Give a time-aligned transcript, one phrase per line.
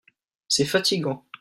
[0.47, 1.27] C'est fatigant.